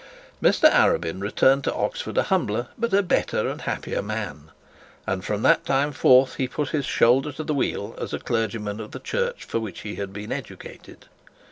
[0.41, 4.49] Mr Arabin returned to Oxford a humbler but a better and a happier man;
[5.05, 8.79] and from that time forth he put his shoulder to the wheel as a clergyman
[8.79, 11.05] of the Church for which he had been educated.